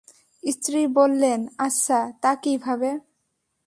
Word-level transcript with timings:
স্ত্রী 0.43 0.81
বললেন, 0.87 1.39
আচ্ছা, 1.57 1.99
তা 2.21 2.31
কিভাবে? 2.35 2.89